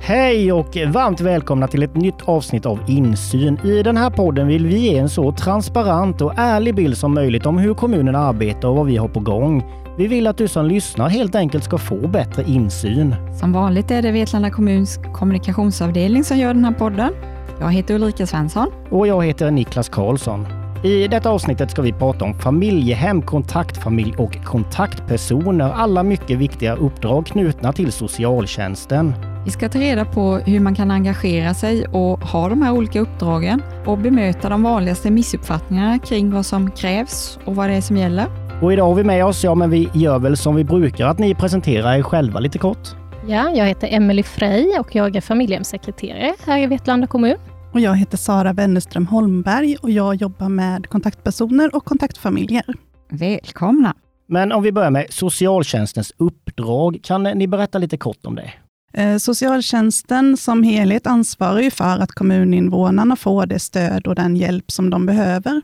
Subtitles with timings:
[0.00, 3.58] Hej och varmt välkomna till ett nytt avsnitt av Insyn.
[3.64, 7.46] I den här podden vill vi ge en så transparent och ärlig bild som möjligt
[7.46, 9.64] om hur kommunen arbetar och vad vi har på gång.
[9.98, 13.14] Vi vill att du som lyssnar helt enkelt ska få bättre insyn.
[13.40, 17.12] Som vanligt är det Vetlanda kommuns kommunikationsavdelning som gör den här podden.
[17.60, 18.70] Jag heter Ulrika Svensson.
[18.90, 20.46] Och jag heter Niklas Karlsson.
[20.84, 25.72] I detta avsnittet ska vi prata om familjehem, kontaktfamilj och kontaktpersoner.
[25.72, 29.14] Alla mycket viktiga uppdrag knutna till socialtjänsten.
[29.44, 33.00] Vi ska ta reda på hur man kan engagera sig och ha de här olika
[33.00, 37.96] uppdragen och bemöta de vanligaste missuppfattningarna kring vad som krävs och vad det är som
[37.96, 38.26] gäller.
[38.62, 41.18] Och idag har vi med oss, ja men vi gör väl som vi brukar, att
[41.18, 42.88] ni presenterar er själva lite kort.
[43.26, 47.36] Ja, jag heter Emelie Frey och jag är familjehemssekreterare här i Vetlanda kommun.
[47.72, 52.64] Och jag heter Sara Wennerström Holmberg och jag jobbar med kontaktpersoner och kontaktfamiljer.
[53.10, 53.94] Välkomna!
[54.28, 57.00] Men om vi börjar med socialtjänstens uppdrag.
[57.02, 58.52] Kan ni berätta lite kort om det?
[58.92, 64.70] Eh, socialtjänsten som helhet ansvarar ju för att kommuninvånarna får det stöd och den hjälp
[64.70, 65.62] som de behöver,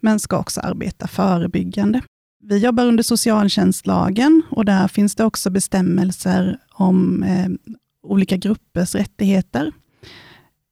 [0.00, 2.00] men ska också arbeta förebyggande.
[2.46, 7.48] Vi jobbar under socialtjänstlagen och där finns det också bestämmelser om eh,
[8.02, 9.72] olika gruppers rättigheter.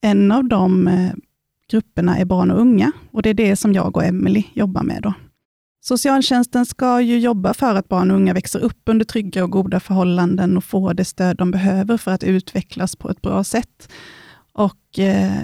[0.01, 1.13] En av de eh,
[1.71, 5.03] grupperna är barn och unga och det är det som jag och Emily jobbar med.
[5.03, 5.15] Då.
[5.85, 9.81] Socialtjänsten ska ju jobba för att barn och unga växer upp under trygga och goda
[9.81, 13.89] förhållanden och får det stöd de behöver för att utvecklas på ett bra sätt.
[14.53, 15.43] Och eh,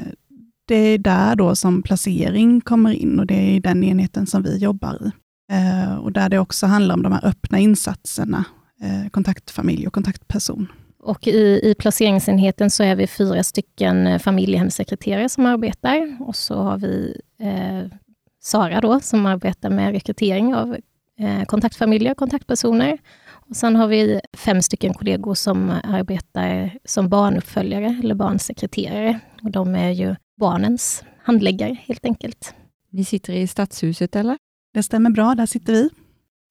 [0.66, 4.58] Det är där då som placering kommer in och det är den enheten som vi
[4.58, 5.10] jobbar i.
[5.52, 8.44] Eh, och där det också handlar om de här öppna insatserna,
[8.82, 10.66] eh, kontaktfamilj och kontaktperson.
[11.02, 16.54] Och i, i placeringsenheten så är vi fyra stycken familjehemsekreterare, familjehemssekreterare som arbetar och så
[16.54, 17.98] har vi eh,
[18.40, 20.76] Sara då, som arbetar med rekrytering av
[21.18, 22.98] eh, kontaktfamiljer och kontaktpersoner.
[23.28, 29.20] Och sen har vi fem stycken kollegor som arbetar som barnuppföljare eller barnsekreterare.
[29.42, 32.54] Och de är ju barnens handläggare helt enkelt.
[32.90, 34.38] Ni sitter i Stadshuset eller?
[34.74, 35.90] Det stämmer bra, där sitter vi.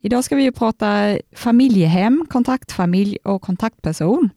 [0.03, 4.29] Idag ska vi ju prata familjehem, kontaktfamilj och kontaktperson.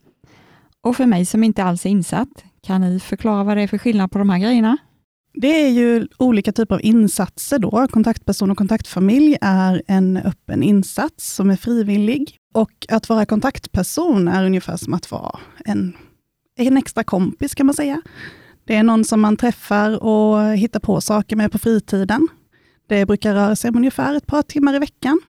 [0.82, 3.78] Och för mig som inte alls är insatt, kan ni förklara vad det är för
[3.78, 4.76] skillnad på de här grejerna?
[5.32, 7.88] Det är ju olika typer av insatser då.
[7.90, 12.36] Kontaktperson och kontaktfamilj är en öppen insats som är frivillig.
[12.54, 15.96] Och att vara kontaktperson är ungefär som att vara en,
[16.56, 18.02] en extra kompis kan man säga.
[18.64, 22.28] Det är någon som man träffar och hittar på saker med på fritiden.
[22.88, 25.20] Det brukar röra sig om ungefär ett par timmar i veckan.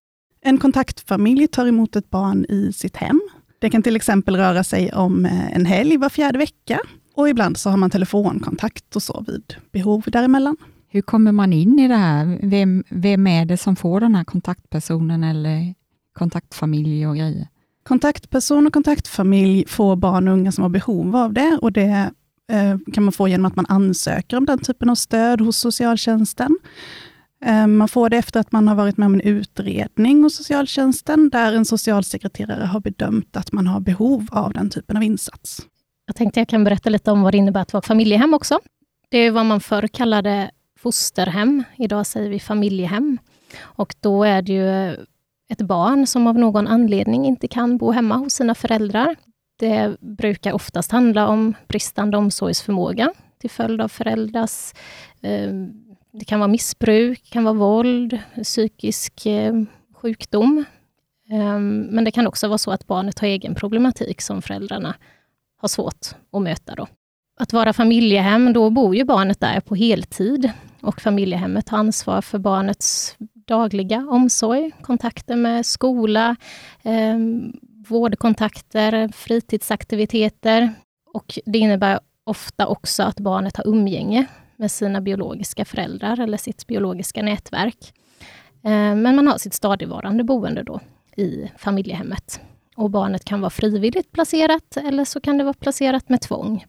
[0.42, 3.22] En kontaktfamilj tar emot ett barn i sitt hem.
[3.60, 6.80] Det kan till exempel röra sig om eh, en helg var fjärde vecka
[7.22, 10.58] och ibland så har man telefonkontakt och så vid behov däremellan.
[10.90, 12.40] Hur kommer man in i det här?
[12.44, 15.74] Vem, vem är det som får den här kontaktpersonen eller
[16.14, 17.48] kontaktfamilj och grejer?
[17.84, 22.12] Kontaktperson och kontaktfamilj får barn och unga som har behov av det och det
[22.52, 26.58] eh, kan man få genom att man ansöker om den typen av stöd hos socialtjänsten.
[27.46, 31.30] Eh, man får det efter att man har varit med om en utredning hos socialtjänsten,
[31.30, 35.62] där en socialsekreterare har bedömt att man har behov av den typen av insats.
[36.12, 38.60] Jag tänkte jag kan berätta lite om vad det innebär att vara familjehem också.
[39.10, 41.64] Det är vad man förr kallade fosterhem.
[41.78, 43.18] Idag säger vi familjehem.
[43.60, 44.94] Och då är det ju
[45.50, 49.16] ett barn som av någon anledning inte kan bo hemma hos sina föräldrar.
[49.60, 54.74] Det brukar oftast handla om bristande omsorgsförmåga till följd av föräldrars...
[55.22, 55.52] Eh,
[56.14, 59.54] det kan vara missbruk, kan vara våld, psykisk eh,
[59.94, 60.66] sjukdom.
[61.32, 64.96] Eh, men det kan också vara så att barnet har egen problematik som föräldrarna
[65.62, 66.76] har svårt att möta.
[66.76, 66.88] Då.
[67.40, 70.52] Att vara familjehem, då bor ju barnet där på heltid
[70.82, 73.16] och familjehemmet har ansvar för barnets
[73.48, 76.36] dagliga omsorg, kontakter med skola,
[76.84, 77.18] eh,
[77.88, 80.74] vårdkontakter, fritidsaktiviteter.
[81.14, 86.68] Och det innebär ofta också att barnet har umgänge med sina biologiska föräldrar eller sitt
[86.68, 87.94] biologiska nätverk.
[88.64, 90.80] Eh, men man har sitt stadigvarande boende då
[91.18, 92.42] i familjehemmet.
[92.82, 96.66] Och barnet kan vara frivilligt placerat eller så kan det vara placerat med tvång.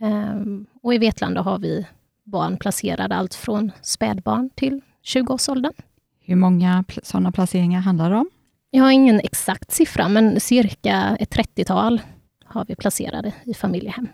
[0.00, 1.86] Um, och i Vetlanda har vi
[2.24, 4.80] barn placerade allt från spädbarn till
[5.14, 5.72] 20-årsåldern.
[6.20, 8.30] Hur många pl sådana placeringar handlar det om?
[8.70, 12.00] Jag har ingen exakt siffra, men cirka ett 30-tal
[12.44, 14.08] har vi placerade i familjehem.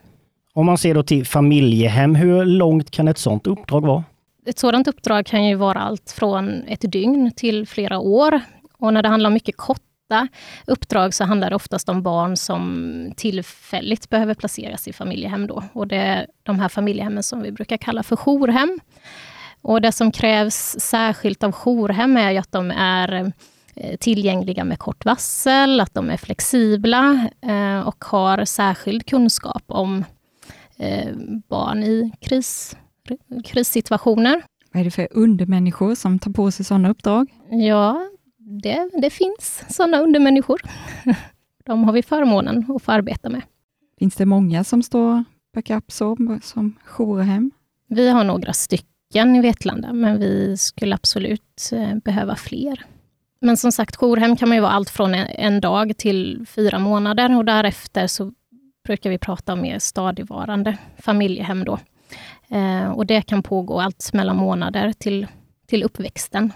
[0.55, 4.05] Om man ser då till familjehem, hur långt kan ett sådant uppdrag vara?
[4.47, 8.41] Ett sådant uppdrag kan ju vara allt från ett dygn till flera år.
[8.79, 9.81] Och när det handlar om mycket kort
[10.15, 10.29] flesta
[10.67, 15.47] uppdrag så handlar det oftast om barn som tillfälligt behöver placeras i familjehem.
[15.47, 15.63] Då.
[15.73, 18.81] Och det är de här familjehemmen som vi brukar kalla för jourhem.
[19.63, 23.33] Och det som krävs särskilt av jourhem är att de är
[23.77, 30.05] eh, tillgängliga med kort varsel, att de är flexibla eh, och har särskild kunskap om
[30.79, 31.13] eh,
[31.49, 32.77] barn i kris,
[33.45, 34.43] krissituationer.
[34.73, 37.27] Vad är det för undermänniskor som tar på sig sådana uppdrag?
[37.51, 38.14] Ja,
[38.45, 40.61] det, det finns sådana undermänniskor.
[41.65, 43.43] De har vi förmånen att få arbeta med.
[43.99, 45.25] Finns det många som står
[45.55, 47.51] backup som, som jourhem?
[47.89, 52.85] Vi har några stycken i Vetlanda, men vi skulle absolut eh, behöva fler.
[53.41, 57.37] Men som sagt, jourhem kan man ju vara allt från en dag till fyra månader
[57.37, 58.33] och därefter så
[58.85, 61.65] brukar vi prata om mer stadigvarande familjehem.
[61.65, 61.79] Då.
[62.49, 65.27] Eh, och det kan pågå allt mellan månader till,
[65.67, 66.53] till uppväxten.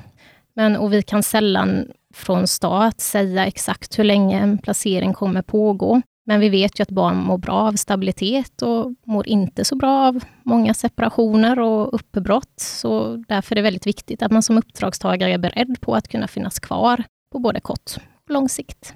[0.58, 6.02] Men, och vi kan sällan från start säga exakt hur länge en placering kommer pågå.
[6.26, 10.06] Men vi vet ju att barn mår bra av stabilitet och mår inte så bra
[10.06, 12.52] av många separationer och uppbrott.
[12.56, 16.28] Så därför är det väldigt viktigt att man som uppdragstagare är beredd på att kunna
[16.28, 18.94] finnas kvar på både kort och lång sikt.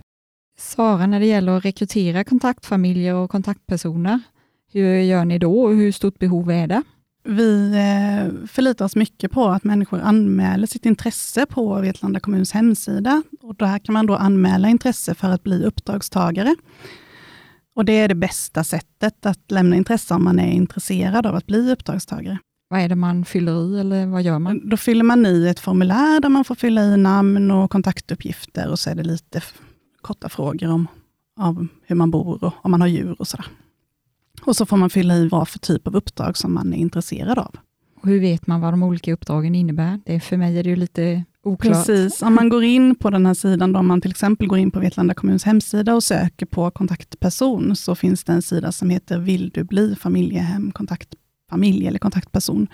[0.58, 4.20] Sara, när det gäller att rekrytera kontaktfamiljer och kontaktpersoner,
[4.72, 6.82] hur gör ni då och hur stort behov är det?
[7.24, 13.22] Vi eh, förlitar oss mycket på att människor anmäler sitt intresse på Vetlanda kommuns hemsida.
[13.42, 16.56] Och där kan man då anmäla intresse för att bli uppdragstagare.
[17.74, 21.46] Och Det är det bästa sättet att lämna intresse om man är intresserad av att
[21.46, 22.38] bli uppdragstagare.
[22.68, 24.68] Vad är det man fyller i eller vad gör man?
[24.68, 28.78] Då fyller man i ett formulär där man får fylla i namn och kontaktuppgifter och
[28.78, 29.42] så är det lite
[30.00, 30.88] korta frågor om,
[31.40, 33.46] om hur man bor och om man har djur och sådär.
[34.44, 37.38] Och så får man fylla i vad för typ av uppdrag som man är intresserad
[37.38, 37.56] av.
[38.02, 40.00] Och hur vet man vad de olika uppdragen innebär?
[40.06, 41.72] Det, för mig är det ju lite oklart.
[41.72, 44.58] Precis, om man går in på den här sidan, då, om man till exempel går
[44.58, 48.90] in på Vetlanda kommuns hemsida och söker på kontaktperson, så finns det en sida som
[48.90, 52.68] heter Vill du bli familjehem, kontaktfamilj eller kontaktperson.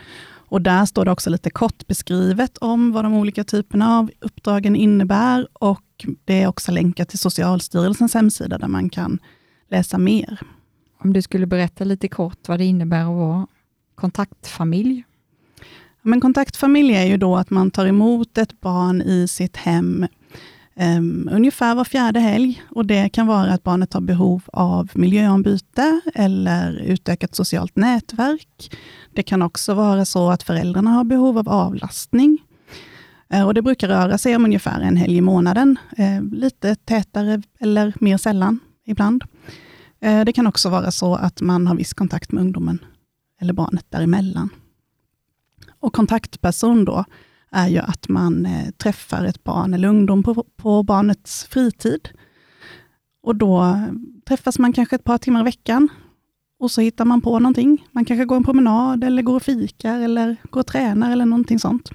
[0.51, 4.77] Och där står det också lite kort beskrivet om vad de olika typerna av uppdragen
[4.77, 9.19] innebär och det är också länkat till Socialstyrelsens hemsida där man kan
[9.71, 10.41] läsa mer.
[10.99, 13.47] Om du skulle berätta lite kort vad det innebär att vara
[13.95, 15.05] kontaktfamilj?
[16.03, 20.07] Men kontaktfamilj är ju då att man tar emot ett barn i sitt hem
[20.75, 22.63] um, ungefär var fjärde helg.
[22.71, 28.77] Och Det kan vara att barnet har behov av miljöombyte eller utökat socialt nätverk.
[29.15, 32.39] Det kan också vara så att föräldrarna har behov av avlastning.
[33.33, 35.79] Eh, och Det brukar röra sig om ungefär en helg i månaden.
[35.97, 39.25] Eh, lite tätare eller mer sällan ibland.
[40.01, 42.85] Eh, det kan också vara så att man har viss kontakt med ungdomen
[43.41, 44.49] eller barnet däremellan.
[45.81, 47.05] Och kontaktperson då
[47.51, 52.09] är ju att man eh, träffar ett barn eller ungdom på, på barnets fritid.
[53.23, 53.83] Och då
[54.29, 55.89] träffas man kanske ett par timmar i veckan
[56.59, 57.87] och så hittar man på någonting.
[57.93, 61.59] Man kanske går en promenad eller går och fikar eller går och tränar eller någonting
[61.59, 61.91] sånt.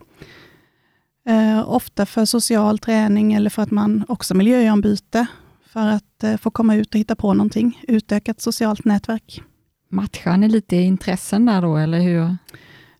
[1.25, 5.27] Eh, ofta för social träning eller för att man också miljöombyte
[5.73, 7.81] för att eh, få komma ut och hitta på någonting.
[7.87, 9.41] Utökat socialt nätverk.
[9.89, 12.37] Matchar ni lite intressen där då, eller hur?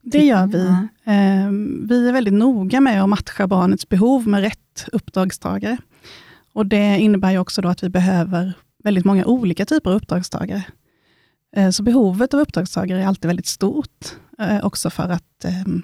[0.02, 0.76] Det gör vi.
[1.06, 1.88] Mm.
[1.88, 5.78] Vi är väldigt noga med att matcha barnets behov med rätt uppdragstagare.
[6.54, 8.54] Och Det innebär också då att vi behöver
[8.84, 10.64] väldigt många olika typer av uppdragstagare.
[11.56, 14.06] Eh, så behovet av uppdragstagare är alltid väldigt stort.
[14.40, 15.84] Eh, också för att ehm,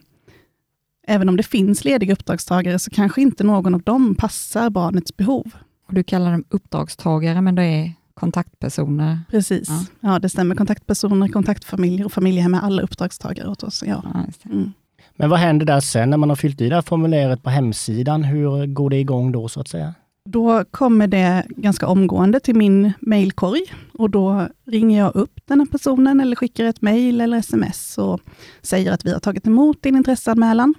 [1.07, 5.51] även om det finns lediga uppdragstagare, så kanske inte någon av dem passar barnets behov.
[5.89, 9.19] Och du kallar dem uppdragstagare, men det är kontaktpersoner.
[9.31, 9.86] Precis, ja.
[10.00, 10.19] ja.
[10.19, 10.55] det stämmer.
[10.55, 13.84] Kontaktpersoner, kontaktfamiljer och familjehem är alla uppdragstagare åt oss.
[13.88, 14.03] Ja.
[14.13, 14.72] ja mm.
[15.15, 18.24] Men vad händer där sen när man har fyllt i det här formuläret på hemsidan?
[18.24, 19.93] Hur går det igång då så att säga?
[20.25, 23.62] Då kommer det ganska omgående till min mailkorg
[23.93, 28.22] och då ringer jag upp den här personen eller skickar ett mail eller sms och
[28.62, 30.74] säger att vi har tagit emot din intresseanmälan.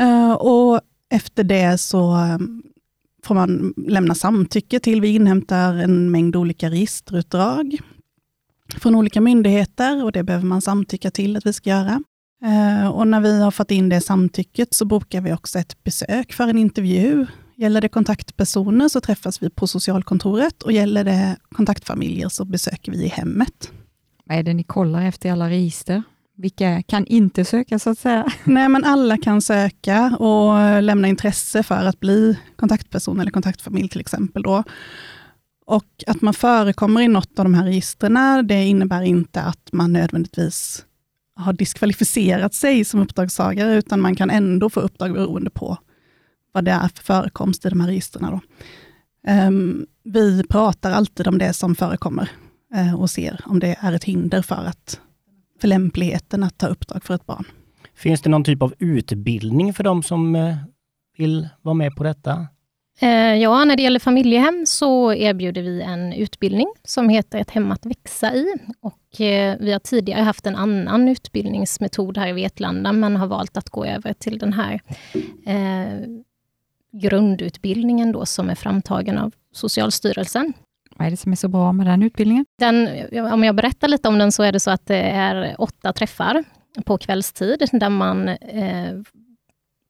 [0.00, 2.16] Uh, och efter det så
[3.26, 5.00] får man lämna samtycke till.
[5.00, 7.78] Vi inhämtar en mängd olika registerutdrag
[8.76, 12.02] från olika myndigheter och det behöver man samtycka till att vi ska göra.
[12.44, 16.32] Eh, och när vi har fått in det samtycket så bokar vi också ett besök
[16.32, 17.26] för en intervju.
[17.56, 23.04] Gäller det kontaktpersoner så träffas vi på socialkontoret och gäller det kontaktfamiljer så besöker vi
[23.04, 23.72] i hemmet.
[24.24, 26.02] Vad är det ni kollar efter i alla register?
[26.38, 28.26] Vilka kan inte söka så att säga?
[28.44, 34.00] Nej, men alla kan söka och lämna intresse för att bli kontaktperson eller kontaktfamilj till
[34.00, 34.42] exempel.
[34.42, 34.64] Då.
[35.66, 39.92] Och att man förekommer i något av de här registren, det innebär inte att man
[39.92, 40.84] nödvändigtvis
[41.36, 45.78] har diskvalificerat sig som uppdragstagare, utan man kan ändå få uppdrag beroende på
[46.52, 48.30] vad det är för förekomst i de här registren.
[48.30, 48.40] Då.
[49.32, 52.30] Um, vi pratar alltid om det som förekommer
[52.76, 55.00] uh, och ser om det är ett hinder för att
[55.60, 57.44] för lämpligheten att ta uppdrag för ett barn.
[57.94, 60.56] Finns det någon typ av utbildning för de som eh,
[61.16, 62.46] vill vara med på detta?
[63.00, 67.72] Eh, ja, när det gäller familjehem så erbjuder vi en utbildning som heter Ett hem
[67.72, 68.54] att växa i.
[68.80, 73.56] Och eh, vi har tidigare haft en annan utbildningsmetod här i Vetlanda, men har valt
[73.56, 74.80] att gå över till den här
[75.46, 76.08] eh,
[76.92, 80.52] grundutbildningen då, som är framtagen av Socialstyrelsen.
[80.98, 82.44] Vad är det som är så bra med den utbildningen?
[82.58, 82.88] Den,
[83.32, 86.44] om jag berättar lite om den så är det så att det är åtta träffar
[86.84, 88.92] på kvällstid där man eh,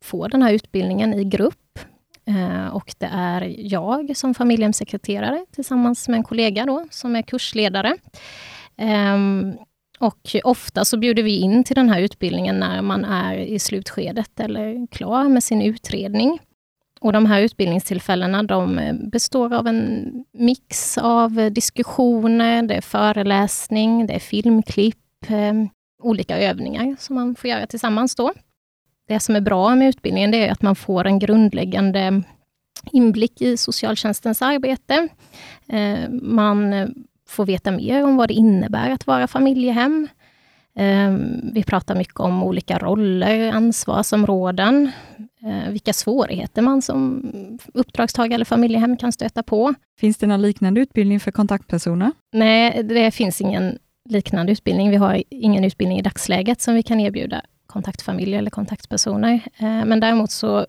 [0.04, 1.78] får den här utbildningen i grupp.
[2.26, 7.96] Eh, och det är jag som familjehemssekreterare tillsammans med en kollega då, som är kursledare.
[8.76, 9.16] Eh,
[9.98, 14.40] och ofta så bjuder vi in till den här utbildningen när man är i slutskedet
[14.40, 16.38] eller klar med sin utredning.
[17.00, 22.80] Och de här utbildningstillfällena de eh, består av en mix av eh, diskussioner, det är
[22.80, 24.96] föreläsning, det är filmklipp,
[25.28, 25.52] eh,
[26.02, 28.32] olika övningar som man får göra tillsammans då.
[29.08, 32.22] Det som är bra med utbildningen det är att man får en grundläggande
[32.92, 35.08] inblick i socialtjänstens arbete.
[35.68, 36.88] Eh, man eh,
[37.28, 40.08] får veta mer om vad det innebär att vara familjehem.
[40.76, 41.10] Eh,
[41.52, 44.90] vi pratar mycket om olika roller, ansvarsområden,
[45.42, 47.22] eh, vilka svårigheter man som
[47.74, 49.74] uppdragstagare eller familjehem kan stöta på.
[50.00, 52.12] Finns det någon liknande utbildning för kontaktpersoner?
[52.32, 53.78] Nej, det finns ingen
[54.08, 54.90] liknande utbildning.
[54.90, 59.34] Vi har ingen utbildning i dagsläget som vi kan erbjuda kontaktfamiljer eller kontaktpersoner.
[59.58, 60.66] Eh, men däremot så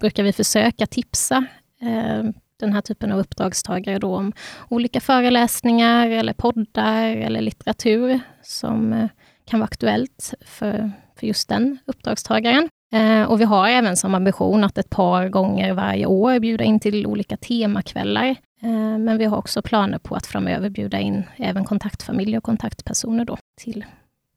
[0.00, 1.44] brukar vi försöka tipsa
[1.80, 4.32] eh, den här typen av uppdragstagare då om
[4.68, 9.08] olika föreläsningar eller poddar eller litteratur som eh,
[9.44, 12.68] kan vara aktuellt för, för just den uppdragstagaren.
[12.92, 16.80] Eh, och vi har även som ambition att ett par gånger varje år bjuda in
[16.80, 18.26] till olika temakvällar.
[18.62, 23.24] Eh, men vi har också planer på att framöver bjuda in även kontaktfamiljer och kontaktpersoner
[23.24, 23.84] då till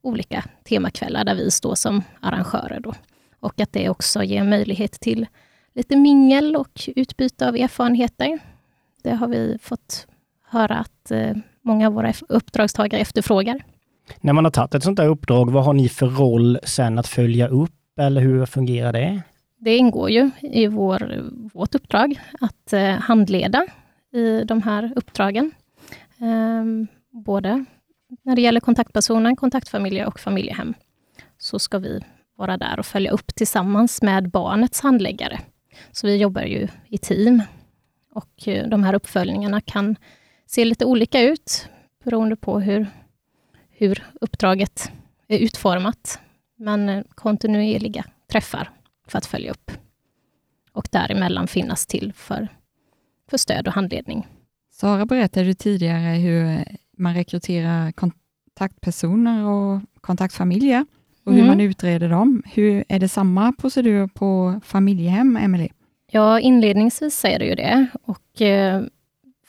[0.01, 2.79] olika temakvällar där vi står som arrangörer.
[2.79, 2.93] Då.
[3.39, 5.27] Och att det också ger möjlighet till
[5.79, 8.39] lite mingel och utbyte av erfarenheter.
[9.03, 10.07] Det har vi fått
[10.49, 13.63] höra att eh, många av våra uppdragstagare efterfrågar.
[14.21, 17.07] När man har tagit ett sånt där uppdrag, vad har ni för roll sen att
[17.07, 19.21] följa upp eller hur fungerar det?
[19.57, 23.65] Det ingår ju i vår, vårt uppdrag att eh, handleda
[24.13, 25.51] i de här uppdragen.
[26.17, 27.65] Um, både
[28.23, 30.73] när det gäller kontaktpersoner, kontaktfamiljer och familjehem,
[31.37, 31.99] så ska vi
[32.35, 35.39] vara där och följa upp tillsammans med barnets handläggare.
[35.91, 37.41] Så vi jobbar ju i team.
[38.11, 39.95] Och eh, de här uppföljningarna kan
[40.45, 41.69] se lite olika ut
[42.03, 42.87] beroende på hur,
[43.69, 44.91] hur uppdraget
[45.27, 46.19] är utformat.
[46.55, 48.69] Men eh, kontinuerliga träffar
[49.07, 49.71] för att följa upp.
[50.71, 52.47] Och däremellan finnas till för,
[53.29, 54.27] för stöd och handledning.
[54.71, 56.65] Sara berättade tidigare hur
[56.97, 60.85] man rekryterar kontaktpersoner och kontaktfamiljer
[61.23, 61.47] och hur mm.
[61.47, 62.43] man utreder dem.
[62.45, 65.71] Hur Är det samma procedur på familjehem, Emelie?
[66.11, 67.87] Ja, inledningsvis är det ju det.
[68.03, 68.81] Och eh,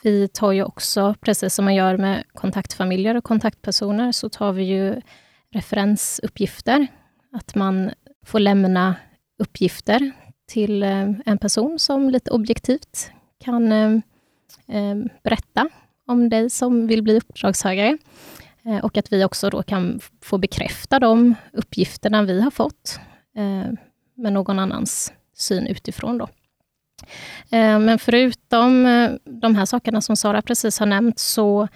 [0.02, 4.62] vi tar ju också, precis som man gör med kontaktfamiljer och kontaktpersoner, så tar vi
[4.62, 5.00] ju
[5.54, 6.86] referensuppgifter.
[7.32, 7.90] Att man
[8.26, 8.94] får lämna
[9.38, 10.12] uppgifter
[10.48, 13.10] till eh, en person som lite objektivt
[13.44, 13.90] kan eh,
[14.68, 15.68] eh berätta
[16.06, 17.98] om dig som vill bli uppdragstagare.
[18.64, 23.00] Eh, och att vi också då kan få bekräfta de uppgifterna vi har fått
[23.36, 23.72] eh,
[24.14, 26.18] med någon annans syn utifrån.
[26.18, 26.28] Då.
[27.50, 28.84] Eh, men förutom
[29.24, 31.68] de här sakerna som Sara precis har nämnt, så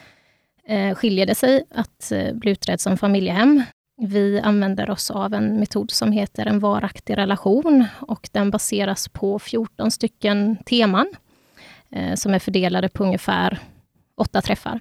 [0.95, 3.63] skiljer det sig att bli utredd som familjehem.
[3.97, 9.39] Vi använder oss av en metod som heter en varaktig relation och den baseras på
[9.39, 11.07] 14 stycken teman
[12.15, 13.59] som är fördelade på ungefär
[14.17, 14.81] åtta träffar.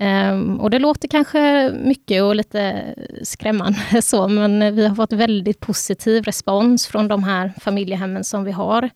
[0.00, 5.60] Um, och det låter kanske mycket och lite skrämmande så, men vi har fått väldigt
[5.60, 8.90] positiv respons från de här familjehemmen som vi har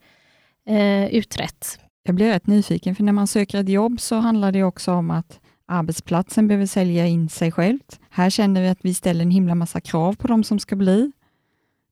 [0.71, 1.79] uh, utrett.
[2.05, 5.11] Jag blir rätt nyfiken, för när man söker ett jobb så handlar det också om
[5.11, 8.01] att arbetsplatsen behöver sälja in sig självt.
[8.11, 11.13] Här känner vi att vi ställer en himla massa krav på dem som ska bli.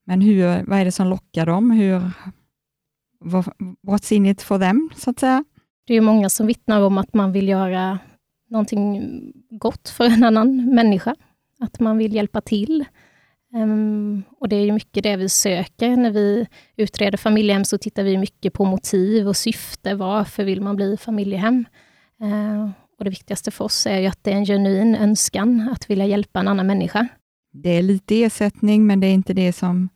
[0.04, 1.70] Men hur, vad är det som lockar dem?
[1.70, 2.10] Hur,
[3.86, 5.44] what's in it for them, så att säga?
[5.86, 7.98] Det är många som vittnar om att man vill göra
[8.50, 11.14] någonting gott för en annan människa.
[11.60, 12.84] Att man vill hjälpa till.
[13.54, 15.96] Um, och Det är ju mycket det vi söker.
[15.96, 19.94] När vi utreder familjehem så tittar vi mycket på motiv och syfte.
[19.94, 21.64] Varför vill man bli familjehem?
[22.22, 25.90] Uh, och Det viktigaste för oss är ju att det är en genuin önskan att
[25.90, 27.08] vilja hjälpa en annan människa.
[27.52, 29.88] Det är lite ersättning, men det är inte det som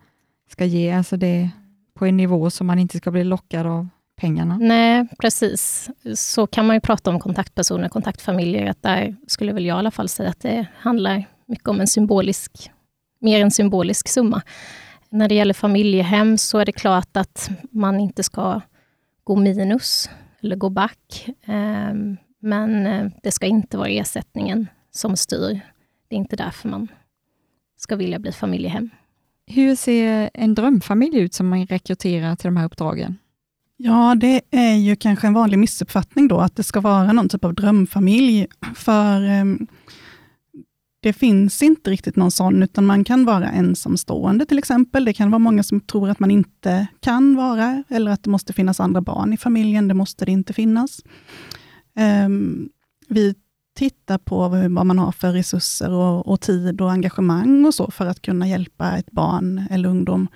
[0.51, 0.93] ska ge.
[0.93, 1.51] Alltså det är
[1.95, 4.59] på en nivå som man inte ska bli lockad av pengarna.
[4.61, 5.91] Nej, precis.
[6.15, 8.67] Så kan man ju prata om kontaktpersoner, kontaktfamiljer.
[8.67, 11.87] Att där skulle väl jag i alla fall säga att det handlar mycket om en
[11.87, 12.71] symbolisk,
[13.19, 14.43] mer en symbolisk summa.
[15.11, 18.61] När det gäller familjehem så är det klart att man inte ska
[19.25, 21.29] gå minus eller gå back.
[21.45, 25.61] Ehm, men eh, det ska inte vara ersättningen som styr.
[26.09, 26.89] Det är inte därför man
[27.77, 28.91] ska vilja bli familjehem.
[29.47, 33.19] Hur ser en drömfamilj ut som man rekryterar till de här uppdragen?
[33.77, 37.45] Ja, det är ju kanske en vanlig missuppfattning då, att det ska vara någon typ
[37.45, 38.47] av drömfamilj.
[38.75, 39.67] För ehm,
[41.01, 45.05] det finns inte riktigt någon sån, utan man kan vara ensamstående till exempel.
[45.05, 48.53] Det kan vara många som tror att man inte kan vara, eller att det måste
[48.53, 49.89] finnas andra barn i familjen.
[49.89, 51.01] Det måste det inte finnas.
[51.97, 52.69] Ehm,
[53.09, 53.35] vi
[53.77, 58.07] tittar på vad man har för resurser och, och, tid och engagemang och så, för
[58.07, 60.29] att kunna hjälpa ett barn eller ungdom.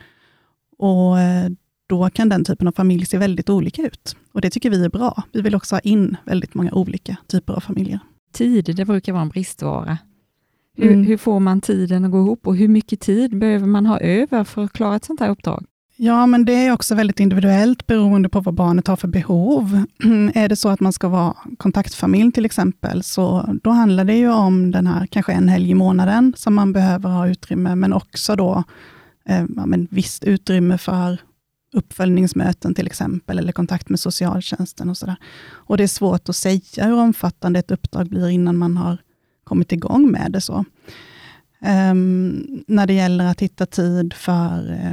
[0.78, 1.50] Och eh,
[1.88, 4.16] då kan den typen av familj se väldigt olika ut.
[4.33, 5.23] Och det tycker vi är bra.
[5.33, 7.99] Vi vill också ha in väldigt många olika typer av familjer.
[8.33, 9.99] Tid, det brukar vara en bristvara.
[10.76, 11.07] Hur, mm.
[11.07, 14.45] hur, får man tiden att gå ihop och hur mycket tid behöver man ha över
[14.45, 15.64] för att klara ett sånt här uppdrag?
[16.00, 19.85] Ja, men det är också väldigt individuellt beroende på vad barnet har för behov.
[20.35, 24.30] är det så att man ska vara kontaktfamilj till exempel, så då handlar det ju
[24.30, 28.37] om den här kanske en helg i månaden som man behöver ha utrymme, men också
[28.37, 28.64] då
[29.28, 31.18] eh, ja, men visst utrymme för
[31.72, 35.16] uppföljningsmöten till exempel, eller kontakt med socialtjänsten och sådär.
[35.48, 38.98] Och det är svårt att säga hur omfattande ett uppdrag blir innan man har
[39.44, 40.40] kommit igång med det.
[40.40, 40.64] så.
[41.90, 44.92] Um, när det gäller att hitta tid för uh,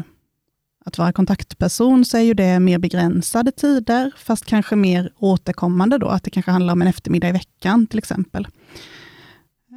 [0.86, 6.08] att vara kontaktperson, så är ju det mer begränsade tider, fast kanske mer återkommande då,
[6.08, 8.48] att det kanske handlar om en eftermiddag i veckan till exempel.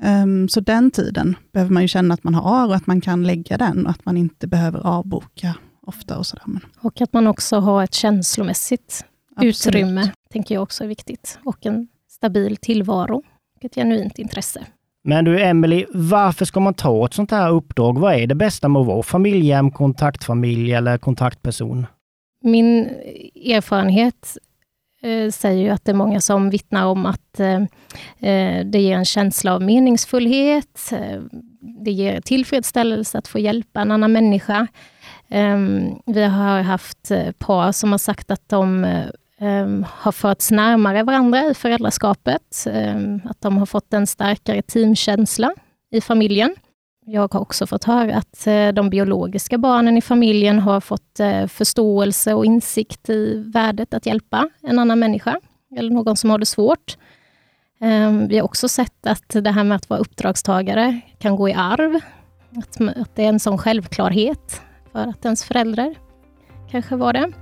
[0.05, 3.25] Um, så den tiden behöver man ju känna att man har och att man kan
[3.27, 5.55] lägga den och att man inte behöver avboka
[5.89, 6.19] ofta.
[6.19, 6.45] Och, sådär.
[6.81, 9.05] och att man också har ett känslomässigt
[9.37, 9.67] Absolut.
[9.67, 11.39] utrymme, tänker jag också är viktigt.
[11.45, 13.23] Och en stabil tillvaro
[13.57, 14.67] och ett genuint intresse.
[15.05, 17.99] Men du Emelie, varför ska man ta ett sånt här uppdrag?
[17.99, 21.87] Vad är det bästa med att vara familjehem, kontaktfamilj eller kontaktperson?
[22.43, 22.85] Min
[23.35, 24.37] erfarenhet
[25.03, 27.63] eh, säger ju att det är många som vittnar om att eh,
[28.31, 30.93] eh det ger en känsla av meningsfullhet.
[30.93, 31.23] Eh,
[31.85, 34.67] det ger tillfredsställelse att få hjälpa en annan människa.
[35.31, 39.07] Ehm, vi har haft eh, par som har sagt att de eh,
[39.39, 42.67] ehm, har förts närmare varandra i föräldraskapet.
[42.73, 45.55] Ehm, att de har fått en starkare teamkänsla
[45.91, 46.57] i familjen.
[47.07, 52.35] Jag har också fått höra att eh, de biologiska barnen i familjen har fått förståelse
[52.35, 55.41] och insikt i värdet att hjälpa en annan människa,
[55.77, 56.97] eller någon som har det svårt.
[58.29, 62.01] Vi har också sett att det här med att vara uppdragstagare kan gå i arv.
[62.57, 64.61] Att det är en sån självklarhet
[64.93, 65.95] för att ens föräldrar
[66.71, 67.33] kanske var det.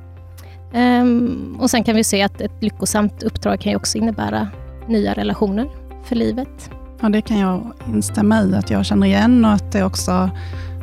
[0.74, 4.48] Um, och sen kan vi se att ett lyckosamt uppdrag kan ju också innebära
[4.88, 5.68] nya relationer
[6.04, 6.70] för livet.
[7.00, 10.30] Ja, det kan jag instämma i, att jag känner igen och att det är också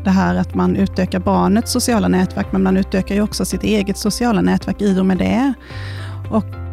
[0.03, 3.97] det här att man utökar barnets sociala nätverk, men man utökar ju också sitt eget
[3.97, 5.53] sociala nätverk i och med det.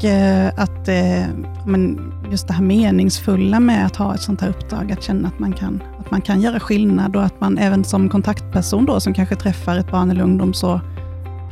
[0.00, 1.26] Och eh, att eh,
[1.66, 5.38] men just det här meningsfulla med att ha ett sånt här uppdrag, att känna att
[5.38, 9.14] man kan, att man kan göra skillnad och att man även som kontaktperson då, som
[9.14, 10.80] kanske träffar ett barn eller ungdom så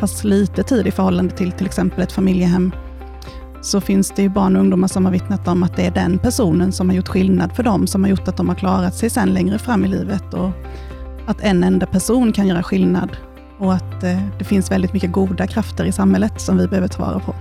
[0.00, 2.72] pass lite tid i förhållande till till exempel ett familjehem,
[3.62, 6.18] så finns det ju barn och ungdomar som har vittnat om att det är den
[6.18, 9.10] personen som har gjort skillnad för dem, som har gjort att de har klarat sig
[9.10, 10.34] sen längre fram i livet.
[10.34, 10.50] Och
[11.26, 13.16] att en enda person kan göra skillnad
[13.58, 17.04] och att eh, det finns väldigt mycket goda krafter i samhället som vi behöver ta
[17.04, 17.34] vara på.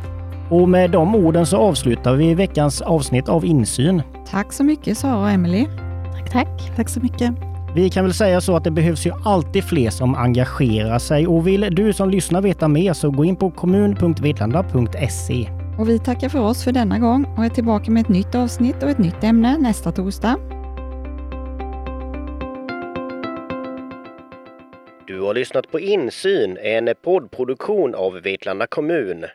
[0.50, 4.02] Och med de orden så avslutar vi veckans avsnitt av Insyn.
[4.32, 5.68] Tack så mycket Sara och Emelie.
[6.14, 6.76] Tack, tack.
[6.76, 7.32] Tack så mycket.
[7.76, 11.48] Vi kan väl säga så att det behövs ju alltid fler som engagerar sig och
[11.48, 15.50] vill du som lyssnar veta mer så gå in på kommun.vetlanda.se.
[15.80, 18.84] Och vi tackar för oss för denna gång och är tillbaka med ett nytt avsnitt
[18.84, 20.38] och ett nytt ämne nästa torsdag.
[25.08, 29.26] Du har lyssnat på Insyn, en poddproduktion av Vetlanda kommun.